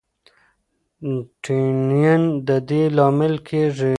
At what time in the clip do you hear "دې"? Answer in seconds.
2.67-2.83